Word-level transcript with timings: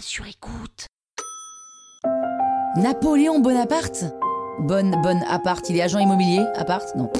sur 0.00 0.26
écoute. 0.26 0.86
Napoléon 2.76 3.38
Bonaparte? 3.38 4.04
Bonne, 4.60 4.96
bonne 5.02 5.22
appart, 5.28 5.68
il 5.68 5.76
est 5.76 5.82
agent 5.82 5.98
immobilier 5.98 6.42
Appart 6.56 6.94
Non. 6.96 7.10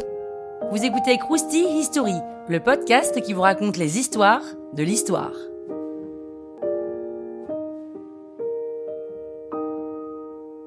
Vous 0.70 0.82
écoutez 0.82 1.18
Krusty 1.18 1.64
History, 1.78 2.14
le 2.48 2.60
podcast 2.60 3.20
qui 3.20 3.32
vous 3.32 3.42
raconte 3.42 3.76
les 3.76 3.98
histoires 3.98 4.42
de 4.72 4.82
l'histoire. 4.82 5.32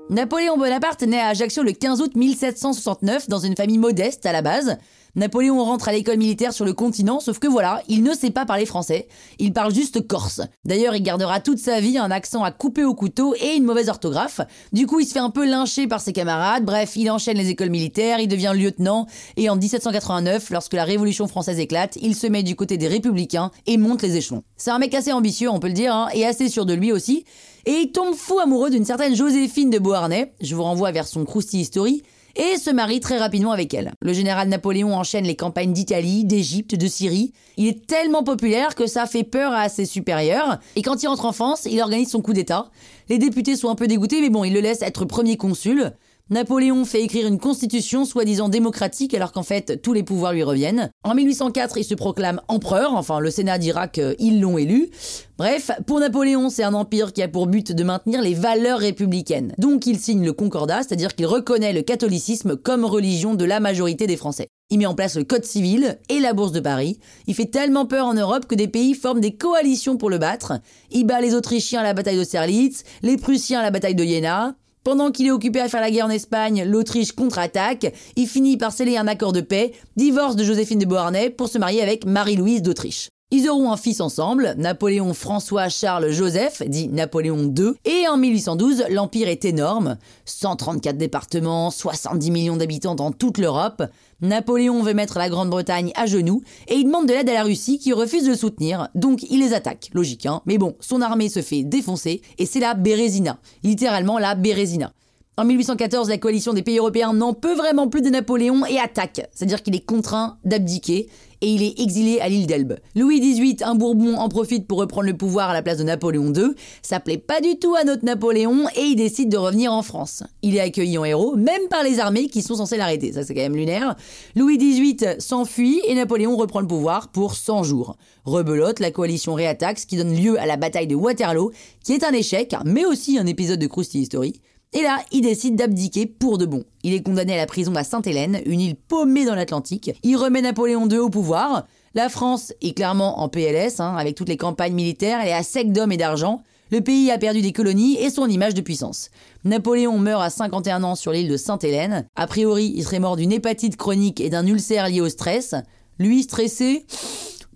Napoléon 0.09 0.57
Bonaparte 0.57 1.01
naît 1.01 1.19
à 1.19 1.29
Ajaccio 1.29 1.63
le 1.63 1.73
15 1.73 2.01
août 2.01 2.15
1769 2.15 3.27
dans 3.27 3.39
une 3.39 3.55
famille 3.55 3.79
modeste 3.79 4.25
à 4.25 4.31
la 4.31 4.41
base. 4.41 4.77
Napoléon 5.15 5.63
rentre 5.63 5.89
à 5.89 5.91
l'école 5.91 6.17
militaire 6.17 6.53
sur 6.53 6.65
le 6.65 6.73
continent, 6.73 7.19
sauf 7.19 7.39
que 7.39 7.47
voilà, 7.47 7.81
il 7.87 8.03
ne 8.03 8.13
sait 8.13 8.29
pas 8.29 8.45
parler 8.45 8.65
français, 8.65 9.07
il 9.39 9.53
parle 9.53 9.73
juste 9.73 10.05
corse. 10.07 10.41
D'ailleurs, 10.65 10.95
il 10.95 11.03
gardera 11.03 11.39
toute 11.39 11.59
sa 11.59 11.79
vie 11.79 11.97
un 11.97 12.11
accent 12.11 12.43
à 12.43 12.51
couper 12.51 12.83
au 12.83 12.93
couteau 12.93 13.33
et 13.35 13.55
une 13.55 13.63
mauvaise 13.63 13.89
orthographe. 13.89 14.41
Du 14.73 14.85
coup, 14.85 14.99
il 14.99 15.05
se 15.05 15.13
fait 15.13 15.19
un 15.19 15.29
peu 15.29 15.47
lyncher 15.47 15.87
par 15.87 16.01
ses 16.01 16.13
camarades, 16.13 16.65
bref, 16.65 16.95
il 16.95 17.09
enchaîne 17.09 17.37
les 17.37 17.49
écoles 17.49 17.69
militaires, 17.69 18.19
il 18.19 18.27
devient 18.27 18.53
lieutenant, 18.55 19.07
et 19.37 19.49
en 19.49 19.55
1789, 19.55 20.49
lorsque 20.51 20.73
la 20.73 20.83
Révolution 20.83 21.27
française 21.27 21.59
éclate, 21.59 21.97
il 22.01 22.15
se 22.15 22.27
met 22.27 22.43
du 22.43 22.55
côté 22.55 22.77
des 22.77 22.87
républicains 22.87 23.51
et 23.65 23.77
monte 23.77 24.01
les 24.01 24.17
échelons. 24.17 24.43
C'est 24.55 24.71
un 24.71 24.79
mec 24.79 24.93
assez 24.93 25.11
ambitieux, 25.11 25.49
on 25.49 25.59
peut 25.59 25.67
le 25.67 25.73
dire, 25.73 25.95
hein, 25.95 26.09
et 26.13 26.25
assez 26.25 26.49
sûr 26.49 26.65
de 26.65 26.73
lui 26.73 26.91
aussi, 26.91 27.25
et 27.65 27.81
il 27.81 27.91
tombe 27.91 28.15
fou 28.15 28.39
amoureux 28.39 28.69
d'une 28.69 28.85
certaine 28.85 29.15
Joséphine 29.15 29.69
de 29.69 29.79
Beauharnais, 29.79 30.33
je 30.41 30.55
vous 30.55 30.63
renvoie 30.63 30.91
vers 30.91 31.07
son 31.07 31.25
Krusty 31.25 31.59
History, 31.59 32.03
et 32.37 32.57
se 32.57 32.69
marie 32.69 32.99
très 32.99 33.17
rapidement 33.17 33.51
avec 33.51 33.73
elle. 33.73 33.93
Le 34.01 34.13
général 34.13 34.47
Napoléon 34.47 34.95
enchaîne 34.95 35.25
les 35.25 35.35
campagnes 35.35 35.73
d'Italie, 35.73 36.23
d'Égypte, 36.23 36.75
de 36.75 36.87
Syrie. 36.87 37.33
Il 37.57 37.67
est 37.67 37.85
tellement 37.87 38.23
populaire 38.23 38.75
que 38.75 38.87
ça 38.87 39.05
fait 39.07 39.23
peur 39.23 39.53
à 39.53 39.69
ses 39.69 39.85
supérieurs. 39.85 40.59
Et 40.75 40.83
quand 40.83 41.01
il 41.01 41.07
rentre 41.07 41.25
en 41.25 41.33
France, 41.33 41.67
il 41.69 41.81
organise 41.81 42.11
son 42.11 42.21
coup 42.21 42.33
d'État. 42.33 42.69
Les 43.09 43.17
députés 43.17 43.55
sont 43.55 43.69
un 43.69 43.75
peu 43.75 43.87
dégoûtés, 43.87 44.21
mais 44.21 44.29
bon, 44.29 44.43
il 44.43 44.53
le 44.53 44.59
laisse 44.59 44.81
être 44.81 45.05
premier 45.05 45.37
consul. 45.37 45.91
Napoléon 46.29 46.83
fait 46.83 47.03
écrire 47.03 47.25
une 47.25 47.39
constitution 47.39 48.03
soi-disant 48.03 48.49
démocratique 48.49 49.13
alors 49.13 49.31
qu'en 49.31 49.43
fait 49.43 49.81
tous 49.81 49.93
les 49.93 50.03
pouvoirs 50.03 50.33
lui 50.33 50.43
reviennent. 50.43 50.91
En 51.05 51.15
1804, 51.15 51.77
il 51.77 51.85
se 51.85 51.95
proclame 51.95 52.41
empereur, 52.49 52.95
enfin 52.95 53.21
le 53.21 53.31
Sénat 53.31 53.57
dira 53.57 53.87
qu'ils 53.87 54.41
l'ont 54.41 54.57
élu. 54.57 54.89
Bref, 55.37 55.71
pour 55.85 56.01
Napoléon, 56.01 56.49
c'est 56.49 56.63
un 56.63 56.73
empire 56.73 57.13
qui 57.13 57.21
a 57.21 57.29
pour 57.29 57.47
but 57.47 57.71
de 57.71 57.83
maintenir 57.85 58.21
les 58.21 58.33
valeurs 58.33 58.79
républicaines. 58.79 59.53
Donc 59.57 59.85
il 59.85 59.99
signe 59.99 60.25
le 60.25 60.33
Concordat, 60.33 60.83
c'est-à-dire 60.83 61.15
qu'il 61.15 61.27
reconnaît 61.27 61.71
le 61.71 61.81
catholicisme 61.81 62.57
comme 62.57 62.83
religion 62.83 63.33
de 63.33 63.45
la 63.45 63.61
majorité 63.61 64.05
des 64.05 64.17
Français. 64.17 64.49
Il 64.69 64.79
met 64.79 64.85
en 64.85 64.95
place 64.95 65.15
le 65.15 65.23
Code 65.23 65.45
civil 65.45 65.97
et 66.09 66.19
la 66.19 66.33
Bourse 66.33 66.51
de 66.51 66.59
Paris. 66.59 66.99
Il 67.27 67.35
fait 67.35 67.45
tellement 67.45 67.85
peur 67.85 68.05
en 68.05 68.13
Europe 68.13 68.47
que 68.47 68.55
des 68.55 68.67
pays 68.67 68.95
forment 68.95 69.21
des 69.21 69.35
coalitions 69.37 69.95
pour 69.95 70.09
le 70.09 70.17
battre. 70.17 70.59
Il 70.91 71.05
bat 71.05 71.21
les 71.21 71.35
Autrichiens 71.35 71.79
à 71.79 71.83
la 71.83 71.93
bataille 71.93 72.17
d'Austerlitz, 72.17 72.83
les 73.01 73.15
Prussiens 73.15 73.61
à 73.61 73.63
la 73.63 73.71
bataille 73.71 73.95
de 73.95 74.03
Jena. 74.03 74.57
Pendant 74.83 75.11
qu'il 75.11 75.27
est 75.27 75.31
occupé 75.31 75.59
à 75.59 75.67
faire 75.67 75.81
la 75.81 75.91
guerre 75.91 76.05
en 76.05 76.09
Espagne, 76.09 76.63
l'Autriche 76.65 77.11
contre-attaque. 77.11 77.93
Il 78.15 78.27
finit 78.27 78.57
par 78.57 78.71
sceller 78.71 78.97
un 78.97 79.07
accord 79.07 79.33
de 79.33 79.41
paix, 79.41 79.73
divorce 79.95 80.35
de 80.35 80.43
Joséphine 80.43 80.79
de 80.79 80.85
Beauharnais 80.85 81.29
pour 81.29 81.49
se 81.49 81.57
marier 81.57 81.81
avec 81.81 82.05
Marie-Louise 82.05 82.61
d'Autriche. 82.61 83.09
Ils 83.29 83.49
auront 83.49 83.73
un 83.73 83.77
fils 83.77 83.99
ensemble, 83.99 84.55
Napoléon 84.57 85.13
François 85.13 85.67
Charles 85.67 86.11
Joseph, 86.11 86.61
dit 86.65 86.87
Napoléon 86.87 87.53
II, 87.53 87.73
et 87.83 88.07
en 88.07 88.15
1812, 88.15 88.85
l'empire 88.89 89.27
est 89.27 89.43
énorme, 89.43 89.97
134 90.23 90.97
départements, 90.97 91.69
70 91.69 92.31
millions 92.31 92.55
d'habitants 92.55 92.95
dans 92.95 93.11
toute 93.11 93.37
l'Europe. 93.37 93.83
Napoléon 94.21 94.81
veut 94.81 94.93
mettre 94.93 95.17
la 95.17 95.27
Grande-Bretagne 95.27 95.91
à 95.95 96.05
genoux 96.05 96.41
et 96.69 96.75
il 96.75 96.85
demande 96.85 97.07
de 97.07 97.11
l'aide 97.11 97.29
à 97.29 97.33
la 97.33 97.43
Russie 97.43 97.79
qui 97.79 97.91
refuse 97.91 98.23
de 98.23 98.29
le 98.29 98.37
soutenir, 98.37 98.87
donc 98.95 99.23
il 99.29 99.41
les 99.41 99.53
attaque, 99.53 99.89
logique 99.93 100.25
hein. 100.25 100.41
Mais 100.45 100.57
bon, 100.57 100.77
son 100.79 101.01
armée 101.01 101.27
se 101.27 101.41
fait 101.41 101.65
défoncer 101.65 102.21
et 102.37 102.45
c'est 102.45 102.61
la 102.61 102.75
Bérésina, 102.75 103.39
littéralement 103.61 104.19
la 104.19 104.35
Bérésina. 104.35 104.93
En 105.39 105.45
1814, 105.45 106.09
la 106.09 106.17
coalition 106.17 106.51
des 106.51 106.63
pays 106.63 106.79
européens 106.79 107.13
n'en 107.13 107.35
peut 107.35 107.53
vraiment 107.53 107.87
plus 107.87 108.01
de 108.01 108.09
Napoléon 108.09 108.65
et 108.65 108.79
attaque, 108.79 109.21
c'est-à-dire 109.31 109.61
qu'il 109.61 109.75
est 109.75 109.85
contraint 109.85 110.39
d'abdiquer 110.45 111.09
et 111.41 111.47
il 111.47 111.61
est 111.61 111.79
exilé 111.79 112.19
à 112.21 112.27
l'île 112.27 112.47
d'Elbe. 112.47 112.77
Louis 112.95 113.19
XVIII, 113.19 113.57
un 113.61 113.75
Bourbon, 113.75 114.15
en 114.15 114.29
profite 114.29 114.65
pour 114.65 114.79
reprendre 114.79 115.05
le 115.05 115.15
pouvoir 115.15 115.51
à 115.51 115.53
la 115.53 115.61
place 115.61 115.77
de 115.77 115.83
Napoléon 115.83 116.33
II. 116.33 116.55
Ça 116.81 116.99
plaît 116.99 117.19
pas 117.19 117.39
du 117.39 117.59
tout 117.59 117.75
à 117.75 117.83
notre 117.83 118.03
Napoléon 118.03 118.67
et 118.75 118.81
il 118.81 118.95
décide 118.95 119.29
de 119.29 119.37
revenir 119.37 119.71
en 119.71 119.83
France. 119.83 120.23
Il 120.41 120.55
est 120.55 120.59
accueilli 120.59 120.97
en 120.97 121.05
héros, 121.05 121.35
même 121.35 121.67
par 121.69 121.83
les 121.83 121.99
armées 121.99 122.29
qui 122.29 122.41
sont 122.41 122.55
censées 122.55 122.77
l'arrêter. 122.77 123.13
Ça, 123.13 123.23
c'est 123.23 123.35
quand 123.35 123.41
même 123.41 123.55
lunaire. 123.55 123.95
Louis 124.35 124.57
XVIII 124.57 125.21
s'enfuit 125.21 125.79
et 125.85 125.93
Napoléon 125.93 126.35
reprend 126.35 126.61
le 126.61 126.67
pouvoir 126.67 127.09
pour 127.09 127.35
100 127.35 127.61
jours. 127.61 127.95
Rebelote, 128.25 128.79
la 128.79 128.89
coalition 128.89 129.35
réattaque, 129.35 129.77
ce 129.77 129.85
qui 129.85 129.97
donne 129.97 130.15
lieu 130.15 130.39
à 130.39 130.47
la 130.47 130.57
bataille 130.57 130.87
de 130.87 130.95
Waterloo, 130.95 131.51
qui 131.83 131.93
est 131.93 132.03
un 132.03 132.13
échec, 132.13 132.55
mais 132.65 132.85
aussi 132.85 133.19
un 133.19 133.27
épisode 133.27 133.59
de 133.59 133.67
Krusty 133.67 133.99
History. 133.99 134.41
Et 134.73 134.81
là, 134.81 134.99
il 135.11 135.21
décide 135.21 135.55
d'abdiquer 135.55 136.05
pour 136.05 136.37
de 136.37 136.45
bon. 136.45 136.63
Il 136.83 136.93
est 136.93 137.01
condamné 137.01 137.33
à 137.33 137.37
la 137.37 137.45
prison 137.45 137.75
à 137.75 137.83
Sainte-Hélène, 137.83 138.41
une 138.45 138.59
île 138.59 138.75
paumée 138.75 139.25
dans 139.25 139.35
l'Atlantique. 139.35 139.91
Il 140.03 140.17
remet 140.17 140.41
Napoléon 140.41 140.89
II 140.89 140.97
au 140.97 141.09
pouvoir. 141.09 141.65
La 141.95 142.09
France 142.09 142.53
est 142.61 142.73
clairement 142.73 143.21
en 143.21 143.29
PLS, 143.29 143.79
hein, 143.79 143.95
avec 143.95 144.15
toutes 144.15 144.29
les 144.29 144.37
campagnes 144.37 144.73
militaires, 144.73 145.19
elle 145.21 145.29
est 145.29 145.33
à 145.33 145.43
sec 145.43 145.71
d'hommes 145.71 145.93
et 145.93 145.97
d'argent. 145.97 146.43
Le 146.69 146.81
pays 146.81 147.09
a 147.11 147.17
perdu 147.17 147.41
des 147.41 147.53
colonies 147.53 147.97
et 147.97 148.09
son 148.09 148.27
image 148.27 148.53
de 148.53 148.61
puissance. 148.61 149.09
Napoléon 149.45 149.97
meurt 149.97 150.21
à 150.21 150.29
51 150.29 150.83
ans 150.83 150.95
sur 150.95 151.13
l'île 151.13 151.29
de 151.29 151.37
Sainte-Hélène. 151.37 152.05
A 152.15 152.27
priori, 152.27 152.73
il 152.75 152.83
serait 152.83 152.99
mort 152.99 153.15
d'une 153.15 153.31
hépatite 153.31 153.77
chronique 153.77 154.19
et 154.19 154.29
d'un 154.29 154.45
ulcère 154.45 154.89
lié 154.89 154.99
au 154.99 155.07
stress. 155.07 155.55
Lui, 155.97 156.23
stressé, 156.23 156.85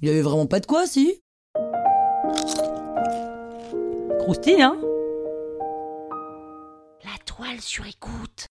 il 0.02 0.10
avait 0.10 0.22
vraiment 0.22 0.46
pas 0.46 0.62
de 0.62 0.66
quoi, 0.66 0.88
si 0.88 1.16
Croustille, 4.20 4.62
hein 4.62 4.78
La 7.42 7.48
toile 7.48 7.62
sur 7.62 7.88
écoute. 7.88 8.51